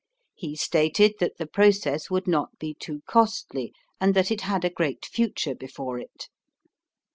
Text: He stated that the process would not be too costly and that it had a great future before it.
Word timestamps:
He 0.33 0.55
stated 0.55 1.13
that 1.19 1.37
the 1.37 1.45
process 1.45 2.09
would 2.09 2.27
not 2.27 2.57
be 2.57 2.73
too 2.73 3.03
costly 3.05 3.71
and 3.99 4.15
that 4.15 4.31
it 4.31 4.41
had 4.41 4.65
a 4.65 4.69
great 4.71 5.05
future 5.05 5.53
before 5.53 5.99
it. 5.99 6.27